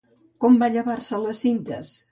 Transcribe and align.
Com 0.45 0.57
va 0.63 0.71
llevar-se 0.77 1.21
les 1.27 1.47
cintes? 1.47 1.95